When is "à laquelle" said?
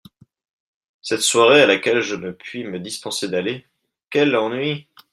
1.61-2.01